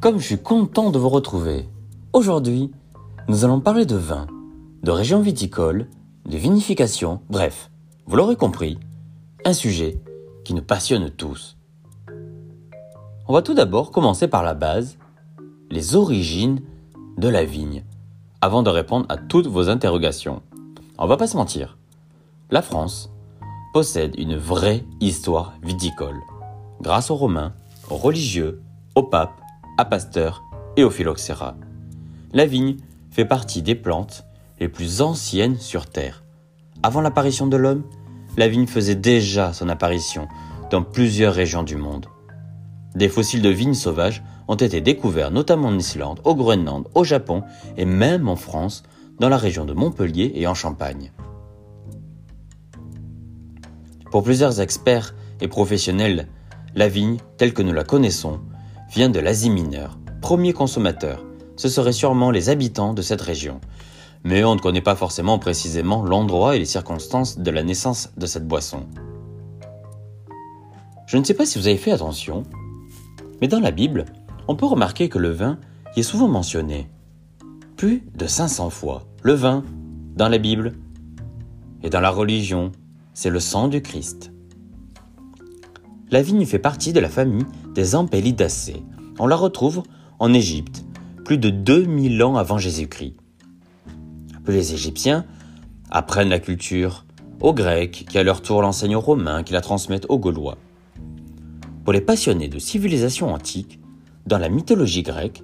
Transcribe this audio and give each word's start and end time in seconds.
Comme 0.00 0.18
je 0.18 0.24
suis 0.24 0.38
content 0.38 0.90
de 0.90 0.98
vous 0.98 1.10
retrouver. 1.10 1.68
Aujourd'hui, 2.14 2.70
nous 3.28 3.44
allons 3.44 3.60
parler 3.60 3.84
de 3.84 3.96
vin, 3.96 4.28
de 4.82 4.90
région 4.90 5.20
viticole, 5.20 5.88
de 6.24 6.38
vinification, 6.38 7.20
bref, 7.28 7.70
vous 8.06 8.16
l'aurez 8.16 8.36
compris, 8.36 8.78
un 9.44 9.52
sujet 9.52 10.00
qui 10.42 10.54
nous 10.54 10.62
passionne 10.62 11.10
tous. 11.10 11.58
On 13.28 13.34
va 13.34 13.42
tout 13.42 13.52
d'abord 13.52 13.90
commencer 13.90 14.26
par 14.26 14.42
la 14.42 14.54
base, 14.54 14.96
les 15.70 15.94
origines 15.96 16.62
de 17.18 17.28
la 17.28 17.44
vigne, 17.44 17.84
avant 18.40 18.62
de 18.62 18.70
répondre 18.70 19.04
à 19.10 19.18
toutes 19.18 19.48
vos 19.48 19.68
interrogations. 19.68 20.40
On 20.96 21.06
va 21.06 21.18
pas 21.18 21.26
se 21.26 21.36
mentir, 21.36 21.76
la 22.50 22.62
France 22.62 23.10
possède 23.74 24.18
une 24.18 24.38
vraie 24.38 24.82
histoire 25.00 25.52
viticole, 25.62 26.20
grâce 26.80 27.10
aux 27.10 27.16
Romains, 27.16 27.52
aux 27.90 27.96
religieux, 27.96 28.62
aux 28.94 29.02
papes, 29.02 29.39
Pasteur 29.84 30.42
et 30.76 30.84
au 30.84 30.90
phylloxéra. 30.90 31.56
La 32.32 32.46
vigne 32.46 32.76
fait 33.10 33.24
partie 33.24 33.62
des 33.62 33.74
plantes 33.74 34.24
les 34.58 34.68
plus 34.68 35.02
anciennes 35.02 35.58
sur 35.58 35.86
Terre. 35.86 36.22
Avant 36.82 37.00
l'apparition 37.00 37.46
de 37.46 37.56
l'homme, 37.56 37.84
la 38.36 38.48
vigne 38.48 38.66
faisait 38.66 38.94
déjà 38.94 39.52
son 39.52 39.68
apparition 39.68 40.28
dans 40.70 40.82
plusieurs 40.82 41.34
régions 41.34 41.62
du 41.62 41.76
monde. 41.76 42.06
Des 42.94 43.08
fossiles 43.08 43.42
de 43.42 43.48
vignes 43.48 43.74
sauvages 43.74 44.22
ont 44.48 44.56
été 44.56 44.80
découverts 44.80 45.30
notamment 45.30 45.68
en 45.68 45.78
Islande, 45.78 46.20
au 46.24 46.34
Groenland, 46.34 46.88
au 46.94 47.04
Japon 47.04 47.42
et 47.76 47.84
même 47.84 48.28
en 48.28 48.36
France, 48.36 48.82
dans 49.18 49.28
la 49.28 49.36
région 49.36 49.64
de 49.64 49.74
Montpellier 49.74 50.32
et 50.34 50.46
en 50.46 50.54
Champagne. 50.54 51.12
Pour 54.10 54.24
plusieurs 54.24 54.60
experts 54.60 55.14
et 55.40 55.48
professionnels, 55.48 56.26
la 56.74 56.88
vigne, 56.88 57.18
telle 57.36 57.54
que 57.54 57.62
nous 57.62 57.72
la 57.72 57.84
connaissons, 57.84 58.40
vient 58.90 59.08
de 59.08 59.20
l'Asie 59.20 59.50
mineure, 59.50 59.98
premier 60.20 60.52
consommateur. 60.52 61.24
Ce 61.56 61.68
seraient 61.68 61.92
sûrement 61.92 62.32
les 62.32 62.48
habitants 62.48 62.92
de 62.92 63.02
cette 63.02 63.20
région. 63.20 63.60
Mais 64.24 64.42
on 64.42 64.56
ne 64.56 64.60
connaît 64.60 64.80
pas 64.80 64.96
forcément 64.96 65.38
précisément 65.38 66.02
l'endroit 66.02 66.56
et 66.56 66.58
les 66.58 66.64
circonstances 66.64 67.38
de 67.38 67.50
la 67.52 67.62
naissance 67.62 68.10
de 68.16 68.26
cette 68.26 68.48
boisson. 68.48 68.86
Je 71.06 71.16
ne 71.16 71.24
sais 71.24 71.34
pas 71.34 71.46
si 71.46 71.58
vous 71.58 71.68
avez 71.68 71.76
fait 71.76 71.92
attention, 71.92 72.42
mais 73.40 73.46
dans 73.46 73.60
la 73.60 73.70
Bible, 73.70 74.06
on 74.48 74.56
peut 74.56 74.66
remarquer 74.66 75.08
que 75.08 75.18
le 75.18 75.30
vin 75.30 75.58
y 75.96 76.00
est 76.00 76.04
souvent 76.04 76.28
mentionné. 76.28 76.88
Plus 77.76 78.02
de 78.14 78.26
500 78.26 78.70
fois. 78.70 79.06
Le 79.22 79.34
vin, 79.34 79.64
dans 80.16 80.28
la 80.28 80.38
Bible 80.38 80.72
et 81.82 81.90
dans 81.90 82.00
la 82.00 82.10
religion, 82.10 82.72
c'est 83.14 83.30
le 83.30 83.40
sang 83.40 83.68
du 83.68 83.82
Christ. 83.82 84.32
La 86.10 86.22
vigne 86.22 86.44
fait 86.44 86.58
partie 86.58 86.92
de 86.92 87.00
la 87.00 87.08
famille 87.08 87.46
des 87.74 87.94
Ampelidacées. 87.94 88.82
On 89.18 89.26
la 89.26 89.36
retrouve 89.36 89.82
en 90.18 90.32
Égypte, 90.32 90.84
plus 91.24 91.38
de 91.38 91.50
2000 91.50 92.22
ans 92.22 92.36
avant 92.36 92.58
Jésus-Christ. 92.58 93.14
Les 94.46 94.74
Égyptiens 94.74 95.24
apprennent 95.90 96.28
la 96.28 96.40
culture 96.40 97.04
aux 97.40 97.54
Grecs, 97.54 98.06
qui 98.08 98.18
à 98.18 98.22
leur 98.22 98.42
tour 98.42 98.62
l'enseignent 98.62 98.96
aux 98.96 99.00
Romains, 99.00 99.42
qui 99.42 99.52
la 99.52 99.60
transmettent 99.60 100.06
aux 100.08 100.18
Gaulois. 100.18 100.58
Pour 101.84 101.92
les 101.92 102.00
passionnés 102.00 102.48
de 102.48 102.58
civilisation 102.58 103.32
antique, 103.32 103.80
dans 104.26 104.38
la 104.38 104.48
mythologie 104.48 105.02
grecque, 105.02 105.42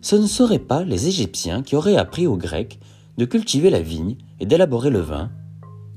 ce 0.00 0.16
ne 0.16 0.26
seraient 0.26 0.58
pas 0.58 0.84
les 0.84 1.08
Égyptiens 1.08 1.62
qui 1.62 1.76
auraient 1.76 1.96
appris 1.96 2.26
aux 2.26 2.36
Grecs 2.36 2.78
de 3.18 3.24
cultiver 3.24 3.70
la 3.70 3.80
vigne 3.80 4.16
et 4.40 4.46
d'élaborer 4.46 4.90
le 4.90 5.00
vin, 5.00 5.30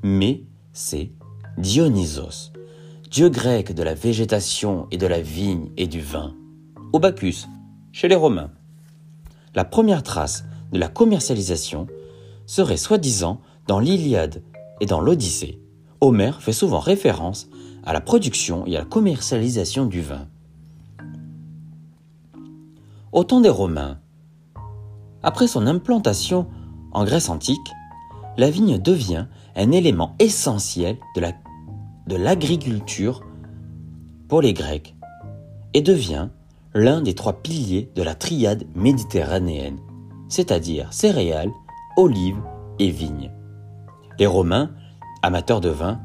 mais 0.04 0.44
c'est 0.74 1.12
Dionysos, 1.58 2.52
dieu 3.16 3.30
grec 3.30 3.74
de 3.74 3.82
la 3.82 3.94
végétation 3.94 4.88
et 4.92 4.98
de 4.98 5.08
la 5.08 5.22
vigne 5.22 5.70
et 5.78 5.88
du 5.88 6.02
vin, 6.02 6.36
au 6.92 7.00
Bacchus, 7.00 7.46
chez 7.94 8.10
les 8.10 8.16
Romains. 8.16 8.52
La 9.54 9.64
première 9.64 10.04
trace 10.04 10.44
de 10.74 10.78
la 10.78 10.90
commercialisation 10.90 11.88
serait 12.46 12.76
soi-disant 12.76 13.40
dans 13.68 13.80
l'Iliade 13.80 14.44
et 14.82 14.86
dans 14.86 15.00
l'Odyssée. 15.00 15.62
Homère 16.02 16.42
fait 16.42 16.52
souvent 16.52 16.80
référence 16.80 17.48
à 17.86 17.94
la 17.94 18.02
production 18.02 18.66
et 18.66 18.76
à 18.76 18.80
la 18.80 18.86
commercialisation 18.86 19.86
du 19.86 20.02
vin. 20.02 20.28
Au 23.14 23.24
temps 23.24 23.40
des 23.40 23.48
Romains, 23.48 23.98
après 25.24 25.48
son 25.48 25.68
implantation 25.68 26.48
en 26.92 27.06
Grèce 27.06 27.30
antique, 27.30 27.72
la 28.36 28.50
vigne 28.50 28.78
devient 28.78 29.28
un 29.56 29.72
élément 29.72 30.18
essentiel 30.20 30.98
de 31.16 31.22
la 31.22 31.32
de 32.08 32.16
l'agriculture 32.16 33.24
pour 34.28 34.42
les 34.42 34.54
Grecs 34.54 34.96
et 35.74 35.82
devient 35.82 36.30
l'un 36.74 37.02
des 37.02 37.16
trois 37.16 37.42
piliers 37.42 37.90
de 37.96 38.04
la 38.04 38.16
triade 38.16 38.66
méditerranéenne, 38.76 39.80
c'est-à-dire 40.30 40.92
céréales, 40.94 41.52
olives 41.98 42.42
et 42.80 42.90
vignes. 42.90 43.32
Les 44.20 44.28
Romains, 44.28 44.72
amateurs 45.22 45.62
de 45.62 45.70
vin, 45.70 46.00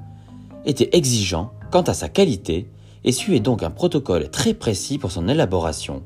étaient 0.65 0.97
exigeants 0.97 1.53
quant 1.71 1.83
à 1.83 1.95
sa 1.95 2.09
qualité 2.09 2.71
et 3.05 3.13
suivaient 3.13 3.41
donc 3.41 3.63
un 3.63 3.71
protocole 3.71 4.31
très 4.31 4.55
précis 4.55 4.99
pour 4.99 5.11
son 5.11 5.29
élaboration. 5.29 6.03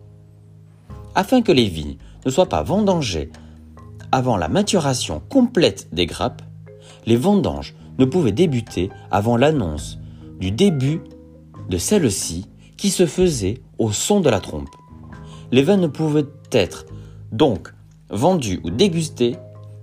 Afin 1.14 1.42
que 1.42 1.52
les 1.52 1.68
vignes 1.68 1.96
ne 2.24 2.30
soient 2.30 2.48
pas 2.48 2.62
vendangées 2.62 3.30
avant 4.12 4.36
la 4.36 4.48
maturation 4.48 5.22
complète 5.28 5.88
des 5.92 6.06
grappes, 6.06 6.42
les 7.06 7.16
vendanges 7.16 7.74
ne 7.98 8.04
pouvait 8.04 8.32
débuter 8.32 8.90
avant 9.10 9.36
l'annonce 9.36 9.98
du 10.40 10.50
début 10.50 11.00
de 11.68 11.78
celle-ci 11.78 12.46
qui 12.76 12.90
se 12.90 13.06
faisait 13.06 13.62
au 13.78 13.92
son 13.92 14.20
de 14.20 14.30
la 14.30 14.40
trompe. 14.40 14.74
Les 15.52 15.62
vins 15.62 15.76
ne 15.76 15.86
pouvaient 15.86 16.26
être 16.52 16.86
donc 17.32 17.72
vendus 18.10 18.60
ou 18.64 18.70
dégustés 18.70 19.36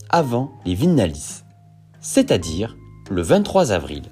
avant 0.10 0.52
les 0.66 0.76
vinalis, 0.76 1.44
c'est-à-dire 2.00 2.78
le 3.10 3.22
23 3.22 3.72
avril. 3.72 4.04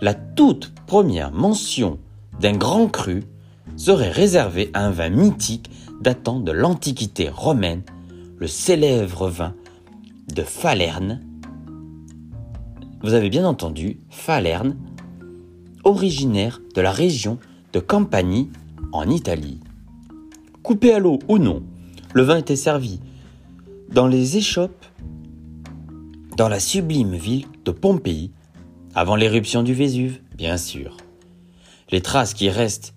La 0.00 0.14
toute 0.14 0.74
première 0.86 1.32
mention 1.32 1.98
d'un 2.40 2.56
grand 2.56 2.88
cru 2.88 3.24
serait 3.76 4.10
réservée 4.10 4.70
à 4.74 4.84
un 4.84 4.90
vin 4.90 5.08
mythique 5.08 5.70
datant 6.00 6.40
de 6.40 6.52
l'Antiquité 6.52 7.28
romaine, 7.28 7.82
le 8.38 8.46
célèbre 8.46 9.28
vin 9.28 9.54
de 10.34 10.42
Falerne, 10.42 11.22
vous 13.02 13.14
avez 13.14 13.30
bien 13.30 13.44
entendu, 13.46 14.00
Falerne, 14.10 14.76
originaire 15.84 16.60
de 16.74 16.80
la 16.80 16.90
région 16.90 17.38
de 17.72 17.80
Campanie 17.80 18.50
en 18.92 19.08
Italie. 19.08 19.60
Coupé 20.62 20.92
à 20.92 20.98
l'eau 20.98 21.18
ou 21.28 21.38
non, 21.38 21.62
le 22.14 22.22
vin 22.22 22.38
était 22.38 22.56
servi 22.56 23.00
dans 23.92 24.06
les 24.06 24.36
échoppes 24.36 24.84
dans 26.36 26.48
la 26.48 26.60
sublime 26.60 27.14
ville 27.14 27.46
de 27.64 27.70
Pompéi, 27.70 28.30
avant 28.94 29.16
l'éruption 29.16 29.62
du 29.62 29.72
Vésuve, 29.72 30.20
bien 30.36 30.58
sûr. 30.58 30.96
Les 31.90 32.02
traces 32.02 32.34
qui 32.34 32.50
restent 32.50 32.94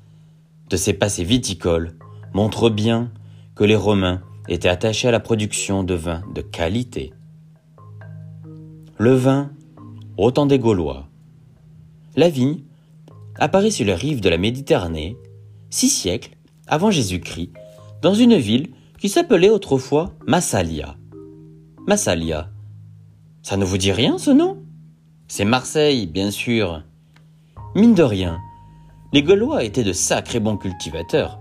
de 0.69 0.75
ces 0.75 0.93
passés 0.93 1.23
viticoles 1.23 1.95
montrent 2.33 2.69
bien 2.69 3.11
que 3.55 3.63
les 3.63 3.75
Romains 3.75 4.21
étaient 4.49 4.67
attachés 4.67 5.07
à 5.07 5.11
la 5.11 5.19
production 5.19 5.83
de 5.83 5.93
vins 5.93 6.21
de 6.33 6.41
qualité. 6.41 7.13
Le 8.97 9.13
vin 9.13 9.51
autant 10.23 10.45
des 10.45 10.59
Gaulois. 10.59 11.07
La 12.15 12.29
vigne 12.29 12.63
apparaît 13.35 13.71
sur 13.71 13.85
les 13.85 13.93
rives 13.93 14.21
de 14.21 14.29
la 14.29 14.37
Méditerranée, 14.37 15.17
six 15.69 15.89
siècles 15.89 16.35
avant 16.67 16.91
Jésus-Christ, 16.91 17.51
dans 18.01 18.13
une 18.13 18.35
ville 18.35 18.67
qui 18.99 19.09
s'appelait 19.09 19.49
autrefois 19.49 20.13
Massalia. 20.27 20.97
Massalia, 21.87 22.49
ça 23.43 23.55
ne 23.55 23.65
vous 23.65 23.77
dit 23.77 23.91
rien 23.91 24.17
ce 24.17 24.31
nom? 24.31 24.57
C'est 25.27 25.45
Marseille, 25.45 26.05
bien 26.05 26.31
sûr. 26.31 26.83
Mine 27.75 27.93
de 27.93 28.03
rien, 28.03 28.39
les 29.13 29.23
Gaulois 29.23 29.63
étaient 29.63 29.83
de 29.83 29.93
sacrés 29.93 30.39
bons 30.39 30.57
cultivateurs. 30.57 31.39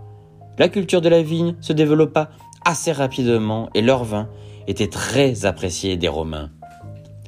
La 0.58 0.68
culture 0.68 1.00
de 1.00 1.08
la 1.08 1.22
vigne 1.22 1.56
se 1.60 1.72
développa 1.72 2.30
assez 2.64 2.92
rapidement 2.92 3.70
et 3.74 3.82
leur 3.82 4.04
vin 4.04 4.28
était 4.66 4.88
très 4.88 5.46
apprécié 5.46 5.96
des 5.96 6.08
Romains. 6.08 6.50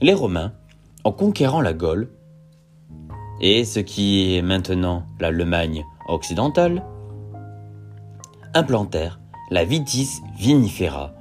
Les 0.03 0.15
Romains 0.15 0.53
en 1.05 1.13
conquérant 1.13 1.61
la 1.61 1.73
Gaule, 1.73 2.11
et 3.41 3.65
ce 3.65 3.81
qui 3.81 4.35
est 4.35 4.43
maintenant 4.43 5.05
l'Allemagne 5.19 5.85
occidentale, 6.09 6.85
implantèrent 8.55 9.21
la 9.51 9.65
vitis 9.65 10.21
vinifera 10.39 11.13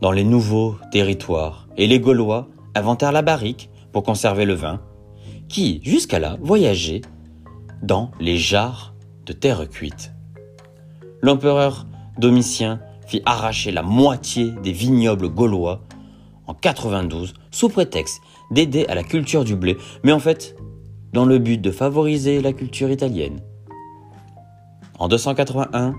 dans 0.00 0.12
les 0.12 0.24
nouveaux 0.24 0.76
territoires, 0.92 1.68
et 1.76 1.86
les 1.86 2.00
Gaulois 2.00 2.48
inventèrent 2.74 3.12
la 3.12 3.22
barrique 3.22 3.70
pour 3.92 4.02
conserver 4.02 4.44
le 4.44 4.54
vin, 4.54 4.80
qui, 5.48 5.80
jusqu'à 5.82 6.18
là, 6.18 6.36
voyageait 6.40 7.00
dans 7.82 8.10
les 8.20 8.36
jarres 8.36 8.94
de 9.24 9.32
terre 9.32 9.68
cuite. 9.68 10.12
L'empereur 11.22 11.86
Domitien 12.18 12.80
fit 13.06 13.22
arracher 13.24 13.72
la 13.72 13.82
moitié 13.82 14.50
des 14.62 14.72
vignobles 14.72 15.28
gaulois 15.28 15.85
en 16.46 16.54
92 16.54 17.34
sous 17.50 17.68
prétexte 17.68 18.20
d'aider 18.50 18.86
à 18.88 18.94
la 18.94 19.02
culture 19.02 19.44
du 19.44 19.56
blé, 19.56 19.76
mais 20.04 20.12
en 20.12 20.18
fait 20.18 20.56
dans 21.12 21.24
le 21.24 21.38
but 21.38 21.58
de 21.58 21.70
favoriser 21.70 22.42
la 22.42 22.52
culture 22.52 22.90
italienne. 22.90 23.40
En 24.98 25.08
281, 25.08 25.94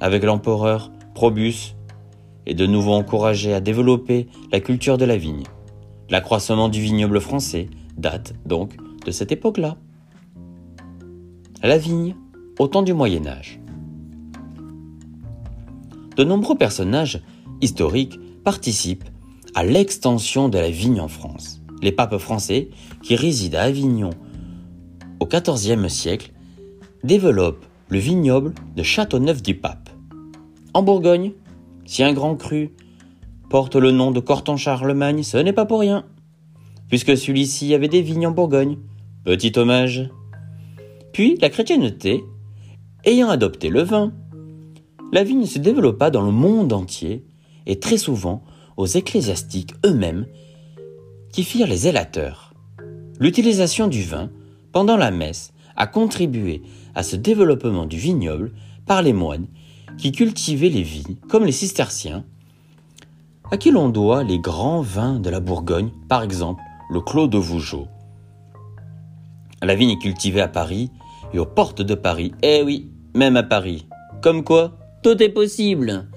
avec 0.00 0.22
l'empereur 0.22 0.90
Probus, 1.14 1.74
est 2.46 2.54
de 2.54 2.66
nouveau 2.66 2.92
encouragé 2.92 3.52
à 3.52 3.60
développer 3.60 4.28
la 4.52 4.60
culture 4.60 4.96
de 4.96 5.04
la 5.04 5.16
vigne. 5.16 5.42
L'accroissement 6.08 6.68
du 6.68 6.80
vignoble 6.80 7.20
français 7.20 7.68
date 7.96 8.34
donc 8.46 8.76
de 9.04 9.10
cette 9.10 9.32
époque-là. 9.32 9.76
La 11.62 11.76
vigne 11.76 12.14
au 12.58 12.68
temps 12.68 12.82
du 12.82 12.94
Moyen 12.94 13.26
Âge. 13.26 13.60
De 16.16 16.24
nombreux 16.24 16.56
personnages 16.56 17.22
historiques 17.60 18.18
participent 18.44 19.09
à 19.54 19.64
l'extension 19.64 20.48
de 20.48 20.58
la 20.58 20.70
vigne 20.70 21.00
en 21.00 21.08
France. 21.08 21.60
Les 21.82 21.92
papes 21.92 22.18
français, 22.18 22.68
qui 23.02 23.16
résident 23.16 23.58
à 23.58 23.62
Avignon 23.62 24.10
au 25.18 25.26
XIVe 25.26 25.88
siècle, 25.88 26.32
développent 27.04 27.64
le 27.88 27.98
vignoble 27.98 28.54
de 28.76 28.82
Châteauneuf-du-Pape. 28.82 29.90
En 30.74 30.82
Bourgogne, 30.82 31.32
si 31.84 32.02
un 32.02 32.12
grand 32.12 32.36
cru 32.36 32.70
porte 33.48 33.76
le 33.76 33.90
nom 33.90 34.12
de 34.12 34.20
Corton 34.20 34.56
Charlemagne, 34.56 35.22
ce 35.22 35.36
n'est 35.38 35.52
pas 35.52 35.66
pour 35.66 35.80
rien, 35.80 36.04
puisque 36.88 37.16
celui-ci 37.16 37.74
avait 37.74 37.88
des 37.88 38.02
vignes 38.02 38.28
en 38.28 38.32
Bourgogne. 38.32 38.78
Petit 39.24 39.52
hommage. 39.58 40.08
Puis 41.12 41.36
la 41.40 41.50
chrétienté, 41.50 42.22
ayant 43.04 43.28
adopté 43.28 43.68
le 43.68 43.82
vin, 43.82 44.12
la 45.12 45.24
vigne 45.24 45.46
se 45.46 45.58
développa 45.58 46.10
dans 46.10 46.22
le 46.22 46.30
monde 46.30 46.72
entier 46.72 47.24
et 47.66 47.80
très 47.80 47.98
souvent 47.98 48.44
ecclésiastiques 48.86 49.74
eux-mêmes 49.84 50.26
qui 51.32 51.44
firent 51.44 51.66
les 51.66 51.86
élateurs. 51.88 52.54
L'utilisation 53.18 53.86
du 53.86 54.02
vin 54.02 54.30
pendant 54.72 54.96
la 54.96 55.10
messe 55.10 55.52
a 55.76 55.86
contribué 55.86 56.62
à 56.94 57.02
ce 57.02 57.16
développement 57.16 57.86
du 57.86 57.96
vignoble 57.96 58.52
par 58.86 59.02
les 59.02 59.12
moines 59.12 59.46
qui 59.98 60.12
cultivaient 60.12 60.68
les 60.68 60.82
vignes, 60.82 61.16
comme 61.28 61.44
les 61.44 61.52
cisterciens, 61.52 62.24
à 63.50 63.56
qui 63.56 63.70
l'on 63.70 63.88
doit 63.88 64.24
les 64.24 64.38
grands 64.38 64.80
vins 64.80 65.18
de 65.18 65.30
la 65.30 65.40
Bourgogne, 65.40 65.90
par 66.08 66.22
exemple 66.22 66.62
le 66.90 67.00
Clos 67.00 67.28
de 67.28 67.38
Vougeot. 67.38 67.86
La 69.62 69.74
vigne 69.74 69.90
est 69.90 69.98
cultivée 69.98 70.40
à 70.40 70.48
Paris 70.48 70.90
et 71.32 71.38
aux 71.38 71.46
portes 71.46 71.82
de 71.82 71.94
Paris. 71.94 72.32
Eh 72.42 72.62
oui, 72.62 72.90
même 73.14 73.36
à 73.36 73.42
Paris. 73.42 73.86
Comme 74.22 74.42
quoi, 74.42 74.76
tout 75.02 75.22
est 75.22 75.28
possible. 75.28 76.08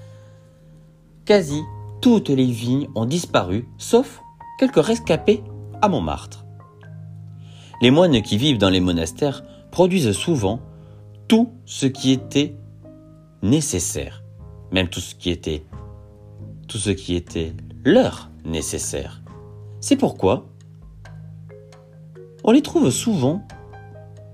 Quasi 1.26 1.62
toutes 2.04 2.28
les 2.28 2.52
vignes 2.52 2.90
ont 2.96 3.06
disparu, 3.06 3.66
sauf 3.78 4.22
quelques 4.60 4.84
rescapés 4.84 5.42
à 5.82 5.88
Montmartre. 5.88 6.46
Les 7.82 7.92
moines 7.92 8.22
qui 8.22 8.38
vivent 8.38 8.58
dans 8.58 8.70
les 8.70 8.82
monastères 8.82 9.42
produisent 9.72 10.12
souvent 10.12 10.60
tout 11.30 11.54
ce 11.64 11.86
qui 11.86 12.12
était 12.12 12.58
nécessaire, 13.42 14.22
même 14.74 14.90
tout 14.90 15.00
ce 15.00 15.16
qui 15.16 15.30
était 15.30 15.64
tout 16.68 16.78
ce 16.78 16.90
qui 16.90 17.16
était 17.16 17.54
leur 17.86 18.30
nécessaire. 18.44 19.24
C'est 19.80 19.96
pourquoi 19.96 20.46
on 22.44 22.52
les 22.52 22.62
trouve 22.62 22.90
souvent 22.90 23.48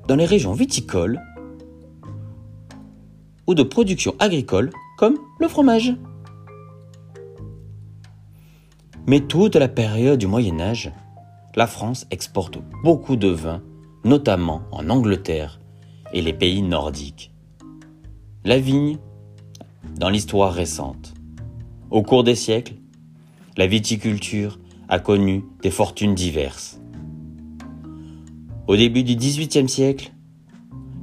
dans 0.07 0.15
les 0.15 0.25
régions 0.25 0.53
viticoles 0.53 1.21
ou 3.45 3.53
de 3.53 3.61
production 3.61 4.15
agricole 4.17 4.71
comme 4.97 5.19
le 5.39 5.47
fromage. 5.47 5.93
Mais 9.07 9.21
toute 9.21 9.55
la 9.55 9.67
période 9.67 10.19
du 10.19 10.27
Moyen 10.27 10.59
Âge, 10.59 10.91
la 11.55 11.67
France 11.67 12.05
exporte 12.11 12.59
beaucoup 12.83 13.15
de 13.15 13.29
vin, 13.29 13.61
notamment 14.03 14.61
en 14.71 14.89
Angleterre 14.89 15.59
et 16.13 16.21
les 16.21 16.33
pays 16.33 16.61
nordiques. 16.61 17.33
La 18.45 18.59
vigne, 18.59 18.97
dans 19.97 20.09
l'histoire 20.09 20.53
récente. 20.53 21.13
Au 21.91 22.03
cours 22.03 22.23
des 22.23 22.35
siècles, 22.35 22.75
la 23.57 23.67
viticulture 23.67 24.59
a 24.87 24.99
connu 24.99 25.43
des 25.61 25.71
fortunes 25.71 26.15
diverses. 26.15 26.79
Au 28.67 28.75
début 28.75 29.03
du 29.03 29.15
XVIIIe 29.15 29.67
siècle, 29.67 30.11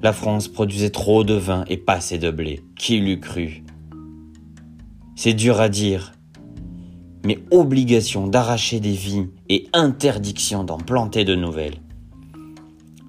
la 0.03 0.13
France 0.13 0.49
produisait 0.49 0.91
trop 0.91 1.25
de 1.25 1.35
vin 1.35 1.65
et 1.69 1.77
pas 1.77 1.95
assez 1.95 2.19
de 2.19 2.31
blé. 2.31 2.63
Qui 2.77 3.01
l'eût 3.01 3.21
cru? 3.21 3.65
C'est 5.15 5.35
dur 5.35 5.61
à 5.61 5.69
dire, 5.69 6.13
mais 7.27 7.41
obligation 7.51 8.29
d'arracher 8.29 8.79
des 8.79 8.93
vignes 8.93 9.31
et 9.49 9.67
interdiction 9.73 10.63
d'en 10.63 10.79
planter 10.79 11.25
de 11.25 11.35
nouvelles. 11.35 11.81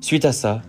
Suite 0.02 0.26
à 0.26 0.32
ça, 0.32 0.64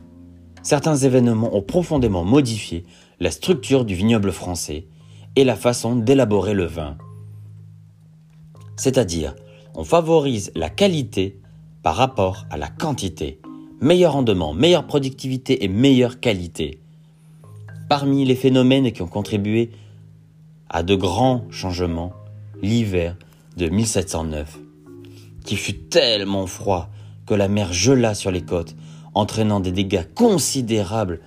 certains 0.62 0.96
événements 0.96 1.56
ont 1.56 1.62
profondément 1.62 2.24
modifié 2.24 2.84
la 3.20 3.30
structure 3.30 3.86
du 3.86 3.94
vignoble 3.94 4.32
français 4.32 4.86
et 5.34 5.44
la 5.44 5.56
façon 5.56 5.96
d'élaborer 5.96 6.52
le 6.52 6.66
vin. 6.66 6.98
C'est-à-dire, 8.76 9.34
on 9.74 9.84
favorise 9.84 10.52
la 10.54 10.68
qualité 10.68 11.40
par 11.82 11.96
rapport 11.96 12.44
à 12.50 12.58
la 12.58 12.68
quantité. 12.68 13.40
Meilleur 13.80 14.12
rendement, 14.12 14.52
meilleure 14.52 14.86
productivité 14.86 15.64
et 15.64 15.68
meilleure 15.68 16.20
qualité. 16.20 16.80
Parmi 17.88 18.26
les 18.26 18.36
phénomènes 18.36 18.92
qui 18.92 19.00
ont 19.00 19.08
contribué 19.08 19.70
à 20.68 20.82
de 20.82 20.94
grands 20.94 21.46
changements, 21.50 22.12
l'hiver 22.60 23.16
de 23.58 23.68
1709, 23.68 24.56
qui 25.44 25.56
fut 25.56 25.76
tellement 25.76 26.46
froid 26.46 26.88
que 27.26 27.34
la 27.34 27.48
mer 27.48 27.72
gela 27.72 28.14
sur 28.14 28.30
les 28.30 28.42
côtes, 28.42 28.76
entraînant 29.14 29.58
des 29.58 29.72
dégâts 29.72 30.06
considérables 30.14 31.20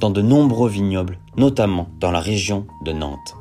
dans 0.00 0.10
de 0.10 0.20
nombreux 0.20 0.68
vignobles, 0.68 1.18
notamment 1.36 1.88
dans 2.00 2.10
la 2.10 2.18
région 2.18 2.66
de 2.84 2.92
Nantes. 2.92 3.36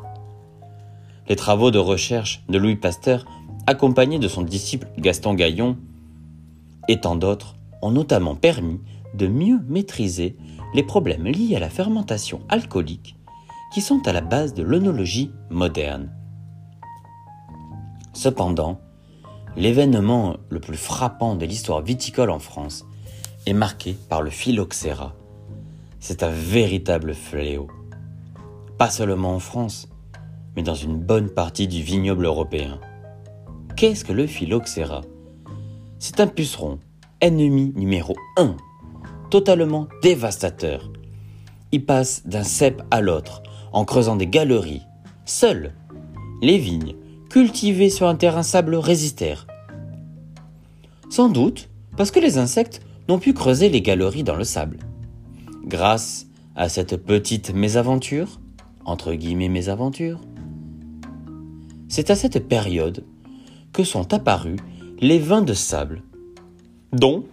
Les 1.28 1.36
travaux 1.36 1.72
de 1.72 1.80
recherche 1.80 2.44
de 2.48 2.60
Louis 2.60 2.76
Pasteur, 2.76 3.26
accompagnés 3.66 4.20
de 4.20 4.28
son 4.28 4.44
disciple 4.44 4.88
Gaston 5.00 5.34
Gaillon, 5.34 5.76
et 6.88 7.02
tant 7.02 7.16
d'autres, 7.16 7.56
ont 7.82 7.92
notamment 7.92 8.36
permis 8.36 8.80
de 9.16 9.26
mieux 9.26 9.60
maîtriser 9.68 10.36
les 10.76 10.84
problèmes 10.84 11.26
liés 11.26 11.56
à 11.56 11.60
la 11.60 11.70
fermentation 11.72 12.42
alcoolique 12.50 13.16
qui 13.74 13.82
sont 13.82 14.08
à 14.08 14.14
la 14.14 14.22
base 14.22 14.54
de 14.54 14.62
l'œnologie 14.62 15.32
moderne. 15.50 16.12
Cependant, 18.16 18.80
l'événement 19.58 20.38
le 20.50 20.62
plus 20.62 20.78
frappant 20.78 21.36
de 21.36 21.46
l'histoire 21.46 21.82
viticole 21.82 22.30
en 22.30 22.40
France 22.40 22.86
est 23.46 23.54
marqué 23.54 23.98
par 24.08 24.22
le 24.22 24.30
phylloxéra. 24.30 25.14
C'est 26.00 26.24
un 26.24 26.30
véritable 26.30 27.14
fléau. 27.14 27.68
Pas 28.78 28.90
seulement 28.90 29.36
en 29.36 29.40
France, 29.40 29.90
mais 30.56 30.64
dans 30.64 30.76
une 30.76 30.98
bonne 30.98 31.30
partie 31.30 31.68
du 31.68 31.84
vignoble 31.84 32.26
européen. 32.26 32.80
Qu'est-ce 33.76 34.06
que 34.06 34.14
le 34.14 34.28
phylloxéra? 34.28 35.02
C'est 36.00 36.22
un 36.22 36.28
puceron, 36.28 36.80
ennemi 37.20 37.74
numéro 37.76 38.16
1, 38.38 38.56
totalement 39.30 39.90
dévastateur. 40.02 40.90
Il 41.74 41.86
passe 41.86 42.26
d'un 42.26 42.44
cep 42.44 42.82
à 42.92 43.02
l'autre 43.02 43.44
en 43.74 43.84
creusant 43.84 44.16
des 44.16 44.28
galeries. 44.28 44.84
Seules 45.26 45.74
les 46.42 46.58
vignes 46.58 46.96
cultivés 47.36 47.90
sur 47.90 48.08
un 48.08 48.16
terrain 48.16 48.44
sable 48.44 48.76
résistèrent. 48.76 49.46
Sans 51.10 51.28
doute 51.28 51.68
parce 51.98 52.10
que 52.10 52.22
les 52.22 52.38
insectes 52.38 52.82
n'ont 53.10 53.20
pu 53.20 53.34
creuser 53.34 53.68
les 53.68 53.82
galeries 53.82 54.24
dans 54.24 54.38
le 54.38 54.46
sable. 54.46 54.80
Grâce 55.66 56.28
à 56.56 56.70
cette 56.70 56.96
petite 56.96 57.54
mésaventure, 57.54 58.40
entre 58.86 59.14
guillemets 59.14 59.50
mésaventure, 59.50 60.22
c'est 61.90 62.10
à 62.10 62.16
cette 62.16 62.48
période 62.48 63.04
que 63.74 63.84
sont 63.84 64.14
apparus 64.14 64.62
les 65.02 65.20
vins 65.20 65.42
de 65.42 65.54
sable, 65.54 66.04
dont 66.94 67.26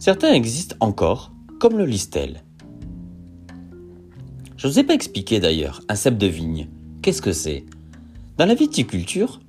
certains 0.00 0.32
existent 0.32 0.74
encore, 0.80 1.30
comme 1.60 1.78
le 1.78 1.86
listel. 1.86 2.42
Je 4.56 4.66
ne 4.66 4.72
vous 4.72 4.80
ai 4.80 4.82
pas 4.82 4.94
expliqué 4.94 5.38
d'ailleurs 5.38 5.82
un 5.88 5.94
cep 5.94 6.18
de 6.18 6.26
vigne. 6.26 6.66
Qu'est-ce 7.00 7.22
que 7.22 7.32
c'est? 7.32 7.64
Dans 8.36 8.46
la 8.46 8.54
viticulture, 8.54 9.40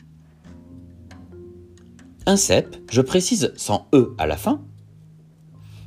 un 2.25 2.37
cep, 2.37 2.77
je 2.91 3.01
précise 3.01 3.53
sans 3.55 3.87
E 3.93 4.15
à 4.17 4.25
la 4.25 4.37
fin, 4.37 4.61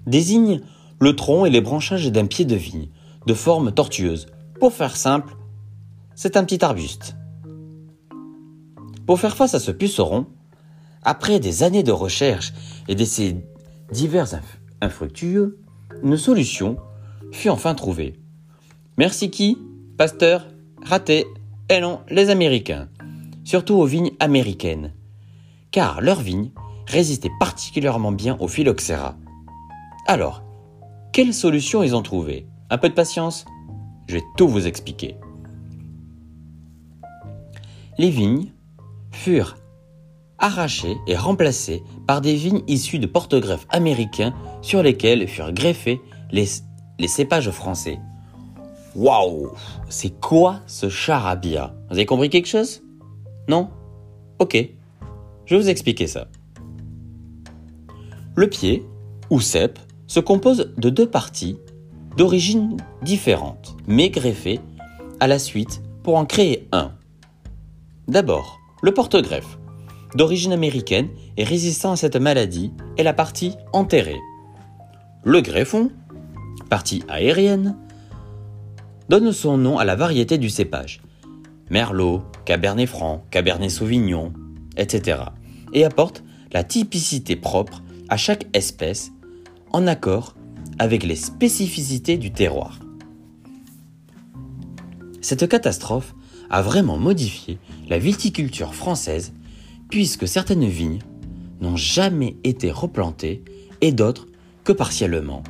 désigne 0.07 0.61
le 1.01 1.15
tronc 1.15 1.45
et 1.45 1.51
les 1.51 1.61
branchages 1.61 2.11
d'un 2.11 2.27
pied 2.27 2.45
de 2.45 2.57
vigne, 2.57 2.89
de 3.27 3.35
forme 3.35 3.73
tortueuse. 3.73 4.27
Pour 4.59 4.73
faire 4.73 4.97
simple, 4.97 5.37
c'est 6.15 6.37
un 6.37 6.45
petit 6.45 6.65
arbuste. 6.65 7.17
Pour 9.07 9.21
faire 9.21 9.37
face 9.37 9.55
à 9.55 9.61
ce 9.61 9.71
puceron, 9.71 10.27
après 11.03 11.41
des 11.41 11.63
années 11.63 11.83
de 11.83 11.93
recherche 11.93 12.53
et 12.89 12.95
d'essais 12.95 13.37
divers 13.93 14.41
infructueux, 14.81 15.59
une 16.03 16.17
solution 16.17 16.77
fut 17.33 17.49
enfin 17.49 17.75
trouvée. 17.75 18.21
Merci 18.97 19.31
qui 19.31 19.59
Pasteur 19.97 20.49
Raté 20.83 21.27
et 21.71 21.81
non, 21.81 22.01
les 22.09 22.31
Américains, 22.31 22.89
surtout 23.45 23.75
aux 23.75 23.85
vignes 23.85 24.13
américaines, 24.21 24.95
car 25.71 26.01
leurs 26.01 26.21
vignes 26.21 26.51
résistaient 26.87 27.31
particulièrement 27.39 28.13
bien 28.13 28.37
au 28.41 28.49
phylloxéra. 28.49 29.17
Alors, 30.07 30.43
quelle 31.13 31.35
solution 31.35 31.83
ils 31.83 31.95
ont 31.95 32.03
trouvé 32.03 32.47
Un 32.71 32.79
peu 32.79 32.89
de 32.89 32.95
patience? 32.95 33.45
Je 34.09 34.15
vais 34.15 34.25
tout 34.37 34.49
vous 34.49 34.67
expliquer. 34.67 35.17
Les 37.99 38.11
vignes 38.11 38.53
furent 39.11 39.57
arrachées 40.39 40.97
et 41.07 41.17
remplacées 41.17 41.83
par 42.07 42.21
des 42.21 42.35
vignes 42.35 42.63
issues 42.69 43.01
de 43.01 43.07
porte-greffes 43.07 43.67
américains 43.71 44.33
sur 44.63 44.83
lesquels 44.83 45.27
furent 45.29 45.53
greffés 45.53 46.01
les 46.31 47.09
cépages 47.09 47.51
français. 47.51 47.99
Waouh 48.97 49.51
C'est 49.89 50.21
quoi 50.21 50.61
ce 50.67 50.89
charabia? 50.89 51.75
Vous 51.89 51.97
avez 51.97 52.07
compris 52.07 52.31
quelque 52.31 52.49
chose? 52.49 52.83
Non? 53.49 53.69
Ok. 54.39 54.57
Je 55.47 55.55
vais 55.55 55.63
vous 55.63 55.69
expliquer 55.69 56.07
ça. 56.07 56.29
Le 58.35 58.49
pied, 58.49 58.85
ou 59.31 59.41
cep, 59.41 59.79
se 60.07 60.21
compose 60.21 60.73
de 60.77 60.91
deux 60.91 61.09
parties 61.09 61.59
d'origine 62.17 62.77
différente, 63.03 63.77
mais 63.87 64.11
greffées 64.11 64.61
à 65.21 65.27
la 65.27 65.39
suite 65.39 65.83
pour 66.03 66.17
en 66.17 66.25
créer 66.25 66.69
un. 66.73 66.93
D'abord, 68.09 68.59
le 68.83 68.93
porte-greffe, 68.93 69.59
d'origine 70.15 70.53
américaine 70.53 71.09
et 71.37 71.45
résistant 71.45 71.93
à 71.93 71.97
cette 71.97 72.17
maladie, 72.17 72.73
est 72.97 73.03
la 73.03 73.13
partie 73.13 73.55
enterrée. 73.73 74.21
Le 75.25 75.41
greffon, 75.41 75.91
partie 76.71 77.03
aérienne, 77.09 77.77
donne 79.09 79.33
son 79.33 79.57
nom 79.57 79.79
à 79.79 79.85
la 79.85 79.97
variété 79.97 80.39
du 80.39 80.51
cépage. 80.51 81.01
Merlot, 81.71 82.23
Cabernet 82.45 82.89
Franc, 82.89 83.25
Cabernet 83.31 83.71
Sauvignon, 83.71 84.33
etc. 84.77 85.21
et 85.73 85.85
apporte 85.85 86.23
la 86.53 86.65
typicité 86.65 87.37
propre 87.37 87.83
à 88.09 88.17
chaque 88.17 88.47
espèce 88.55 89.11
en 89.73 89.87
accord 89.87 90.35
avec 90.79 91.03
les 91.05 91.17
spécificités 91.17 92.17
du 92.17 92.33
terroir. 92.33 92.79
Cette 95.21 95.49
catastrophe 95.49 96.15
a 96.49 96.63
vraiment 96.63 96.97
modifié 96.97 97.59
la 97.89 97.99
viticulture 97.99 98.75
française 98.75 99.35
puisque 99.91 100.29
certaines 100.29 100.69
vignes 100.69 101.01
n'ont 101.61 101.77
jamais 101.77 102.37
été 102.45 102.71
replantées 102.71 103.43
et 103.81 103.93
d'autres 103.93 104.27
que 104.65 104.73
partiellement. 104.73 105.43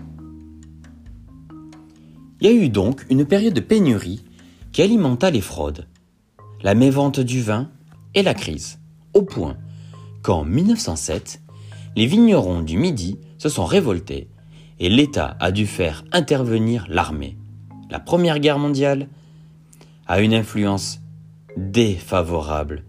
Il 2.40 2.47
y 2.47 2.50
a 2.50 2.54
eu 2.54 2.68
donc 2.68 3.04
une 3.11 3.25
période 3.25 3.54
de 3.54 3.61
pénurie 3.61 4.25
qui 4.73 4.83
alimenta 4.83 5.30
les 5.30 5.40
fraudes, 5.40 5.87
la 6.62 6.75
mévente 6.75 7.21
du 7.21 7.42
vin 7.42 7.71
et 8.14 8.23
la 8.23 8.35
crise, 8.35 8.78
au 9.14 9.23
point 9.23 9.57
qu'en 10.23 10.45
1907, 10.45 11.40
les 11.97 12.07
vignerons 12.07 12.62
du 12.62 12.78
Midi 12.78 13.18
se 13.38 13.49
sont 13.49 13.64
révoltés 13.64 14.28
et 14.78 14.88
l'État 14.88 15.37
a 15.40 15.50
dû 15.50 15.66
faire 15.66 16.04
intervenir 16.12 16.87
l'armée. 16.88 17.37
La 17.90 17.99
Première 17.99 18.38
Guerre 18.38 18.59
mondiale 18.59 19.09
a 20.07 20.21
une 20.21 20.35
influence 20.35 21.00
défavorable 21.57 22.85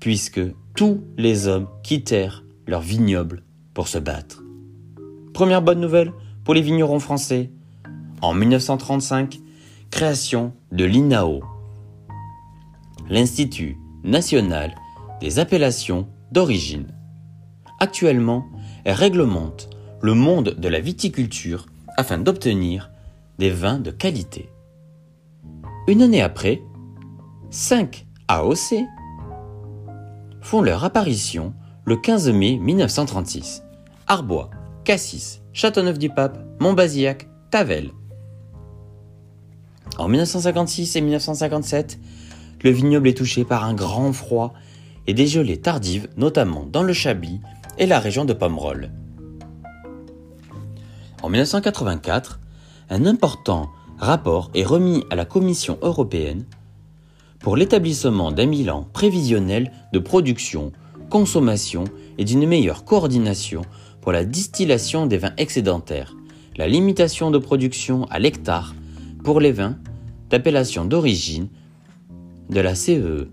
puisque 0.00 0.40
tous 0.74 1.02
les 1.16 1.48
hommes 1.48 1.68
quittèrent 1.82 2.44
leur 2.66 2.80
vignoble 2.80 3.42
pour 3.74 3.88
se 3.88 3.98
battre. 3.98 4.42
Première 5.34 5.62
bonne 5.62 5.80
nouvelle 5.80 6.12
pour 6.44 6.54
les 6.54 6.62
vignerons 6.62 7.00
français. 7.00 7.50
En 8.22 8.34
1935, 8.34 9.40
création 9.90 10.52
de 10.72 10.84
l'INAO, 10.84 11.42
l'Institut 13.08 13.76
national 14.04 14.74
des 15.20 15.38
appellations 15.38 16.08
d'origine. 16.32 16.88
Actuellement, 17.78 18.46
elle 18.84 18.94
réglemente 18.94 19.70
le 20.00 20.14
monde 20.14 20.54
de 20.58 20.68
la 20.68 20.80
viticulture 20.80 21.66
afin 21.96 22.18
d'obtenir 22.18 22.90
des 23.38 23.50
vins 23.50 23.78
de 23.78 23.90
qualité. 23.90 24.48
Une 25.88 26.02
année 26.02 26.22
après, 26.22 26.62
5 27.50 28.06
AOC 28.28 28.84
font 30.40 30.62
leur 30.62 30.84
apparition 30.84 31.54
le 31.84 31.96
15 31.96 32.30
mai 32.30 32.58
1936. 32.58 33.62
Arbois, 34.06 34.50
Cassis, 34.84 35.42
Châteauneuf-du-Pape, 35.52 36.38
Montbazillac, 36.60 37.28
Tavel. 37.50 37.90
En 39.98 40.08
1956 40.08 40.96
et 40.96 41.00
1957, 41.00 41.98
le 42.62 42.70
vignoble 42.70 43.08
est 43.08 43.16
touché 43.16 43.44
par 43.44 43.64
un 43.64 43.72
grand 43.72 44.12
froid 44.12 44.52
et 45.06 45.14
des 45.14 45.26
gelées 45.26 45.56
tardives, 45.56 46.08
notamment 46.16 46.66
dans 46.70 46.82
le 46.82 46.92
Chablis 46.92 47.40
et 47.78 47.86
la 47.86 47.98
région 47.98 48.24
de 48.24 48.34
Pomerol. 48.34 48.90
En 51.22 51.30
1984, 51.30 52.40
un 52.90 53.06
important 53.06 53.70
rapport 53.98 54.50
est 54.54 54.64
remis 54.64 55.04
à 55.10 55.16
la 55.16 55.24
Commission 55.24 55.78
européenne 55.80 56.44
pour 57.40 57.56
l'établissement 57.56 58.32
d'un 58.32 58.48
bilan 58.48 58.86
prévisionnel 58.92 59.72
de 59.92 59.98
production, 59.98 60.72
consommation 61.08 61.84
et 62.18 62.24
d'une 62.24 62.46
meilleure 62.46 62.84
coordination 62.84 63.62
pour 64.02 64.12
la 64.12 64.24
distillation 64.24 65.06
des 65.06 65.18
vins 65.18 65.34
excédentaires, 65.38 66.14
la 66.56 66.68
limitation 66.68 67.30
de 67.30 67.38
production 67.38 68.04
à 68.10 68.18
l'hectare 68.18 68.74
pour 69.26 69.40
les 69.40 69.50
vins 69.50 69.76
d'appellation 70.30 70.84
d'origine 70.84 71.48
de 72.48 72.60
la 72.60 72.76
CEE. 72.76 73.00
E. 73.00 73.28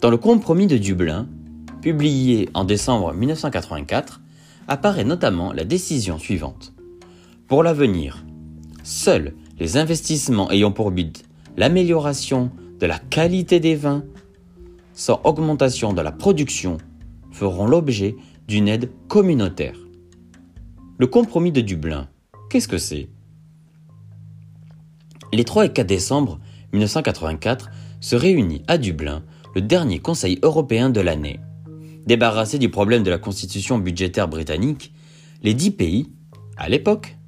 Dans 0.00 0.10
le 0.10 0.16
compromis 0.16 0.68
de 0.68 0.78
Dublin, 0.78 1.26
publié 1.82 2.48
en 2.54 2.62
décembre 2.62 3.12
1984, 3.12 4.20
apparaît 4.68 5.02
notamment 5.02 5.52
la 5.52 5.64
décision 5.64 6.20
suivante. 6.20 6.72
Pour 7.48 7.64
l'avenir, 7.64 8.24
seuls 8.84 9.34
les 9.58 9.76
investissements 9.76 10.52
ayant 10.52 10.70
pour 10.70 10.92
but 10.92 11.24
l'amélioration 11.56 12.52
de 12.78 12.86
la 12.86 13.00
qualité 13.00 13.58
des 13.58 13.74
vins 13.74 14.04
sans 14.92 15.20
augmentation 15.24 15.94
de 15.94 16.00
la 16.00 16.12
production 16.12 16.78
feront 17.32 17.66
l'objet 17.66 18.14
d'une 18.46 18.68
aide 18.68 18.92
communautaire. 19.08 19.80
Le 20.96 21.08
compromis 21.08 21.50
de 21.50 21.60
Dublin, 21.60 22.08
qu'est-ce 22.50 22.68
que 22.68 22.78
c'est? 22.78 23.08
Les 25.36 25.44
3 25.44 25.66
et 25.66 25.68
4 25.68 25.86
décembre 25.86 26.40
1984 26.72 27.68
se 28.00 28.16
réunit 28.16 28.62
à 28.68 28.78
Dublin 28.78 29.22
le 29.54 29.60
dernier 29.60 29.98
Conseil 29.98 30.38
européen 30.40 30.88
de 30.88 31.02
l'année. 31.02 31.40
Débarrassés 32.06 32.58
du 32.58 32.70
problème 32.70 33.02
de 33.02 33.10
la 33.10 33.18
constitution 33.18 33.76
budgétaire 33.76 34.28
britannique, 34.28 34.94
les 35.42 35.52
dix 35.52 35.72
pays, 35.72 36.10
à 36.56 36.70
l'époque, 36.70 37.18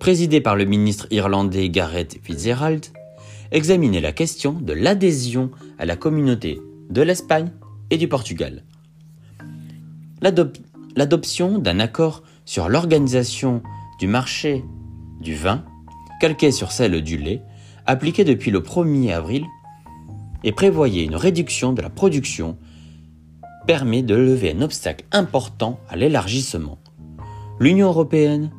présidés 0.00 0.40
par 0.40 0.56
le 0.56 0.64
ministre 0.64 1.06
irlandais 1.12 1.70
Gareth 1.70 2.18
Fitzgerald, 2.24 2.86
examinaient 3.52 4.00
la 4.00 4.10
question 4.10 4.54
de 4.54 4.72
l'adhésion 4.72 5.52
à 5.78 5.86
la 5.86 5.94
communauté 5.94 6.60
de 6.90 7.02
l'Espagne 7.02 7.52
et 7.88 7.98
du 7.98 8.08
Portugal. 8.08 8.64
L'adoption 10.96 11.58
d'un 11.60 11.78
accord 11.78 12.24
sur 12.46 12.68
l'organisation 12.68 13.62
du 14.00 14.08
marché 14.08 14.64
du 15.20 15.36
vin, 15.36 15.64
calqué 16.24 16.52
sur 16.52 16.72
celle 16.72 17.02
du 17.02 17.18
lait, 17.18 17.42
appliqué 17.84 18.24
depuis 18.24 18.50
le 18.50 18.60
1er 18.60 19.12
avril, 19.12 19.44
et 20.42 20.52
prévoyait 20.52 21.04
une 21.04 21.16
réduction 21.16 21.74
de 21.74 21.82
la 21.82 21.90
production 21.90 22.56
permet 23.66 24.00
de 24.02 24.14
lever 24.14 24.54
un 24.56 24.62
obstacle 24.62 25.04
important 25.12 25.78
à 25.86 25.96
l'élargissement. 25.96 26.78
L'Union 27.60 27.88
européenne 27.88 28.50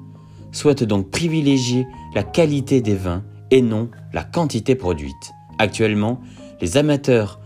souhaite 0.52 0.84
donc 0.84 1.10
privilégier 1.10 1.88
la 2.14 2.22
qualité 2.22 2.82
des 2.82 2.94
vins 2.94 3.24
et 3.50 3.64
non 3.64 3.90
la 4.14 4.24
quantité 4.24 4.76
produite. 4.76 5.32
Actuellement, 5.58 6.22
les 6.62 6.78
amateurs 6.78 7.40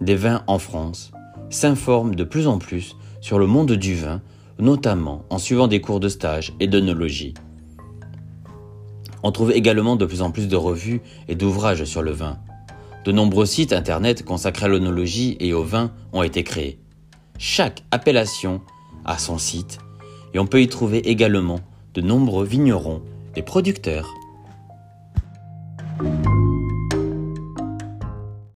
des 0.00 0.14
vins 0.14 0.44
en 0.46 0.60
France 0.60 1.10
s'informent 1.50 2.14
de 2.14 2.22
plus 2.22 2.46
en 2.46 2.58
plus 2.58 2.94
sur 3.20 3.40
le 3.40 3.48
monde 3.48 3.72
du 3.72 3.96
vin, 3.96 4.22
notamment 4.60 5.24
en 5.30 5.38
suivant 5.38 5.66
des 5.66 5.80
cours 5.80 5.98
de 5.98 6.08
stage 6.08 6.52
et 6.60 6.68
d'œnologie. 6.68 7.34
On 9.26 9.32
trouve 9.32 9.52
également 9.52 9.96
de 9.96 10.04
plus 10.04 10.20
en 10.20 10.30
plus 10.30 10.48
de 10.48 10.56
revues 10.56 11.00
et 11.28 11.34
d'ouvrages 11.34 11.84
sur 11.84 12.02
le 12.02 12.10
vin. 12.10 12.38
De 13.06 13.10
nombreux 13.10 13.46
sites 13.46 13.72
internet 13.72 14.22
consacrés 14.22 14.66
à 14.66 14.68
l'œnologie 14.68 15.38
et 15.40 15.54
au 15.54 15.64
vin 15.64 15.92
ont 16.12 16.22
été 16.22 16.44
créés. 16.44 16.78
Chaque 17.38 17.82
appellation 17.90 18.60
a 19.06 19.16
son 19.16 19.38
site 19.38 19.78
et 20.34 20.38
on 20.38 20.46
peut 20.46 20.60
y 20.60 20.68
trouver 20.68 20.98
également 21.08 21.60
de 21.94 22.02
nombreux 22.02 22.44
vignerons 22.44 23.00
et 23.34 23.40
producteurs. 23.40 24.12